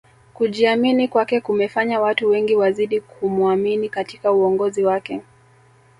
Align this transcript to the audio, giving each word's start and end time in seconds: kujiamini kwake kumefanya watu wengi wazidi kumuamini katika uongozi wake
kujiamini 0.33 1.07
kwake 1.07 1.41
kumefanya 1.41 2.01
watu 2.01 2.29
wengi 2.29 2.55
wazidi 2.55 3.01
kumuamini 3.01 3.89
katika 3.89 4.31
uongozi 4.31 4.83
wake 4.85 5.21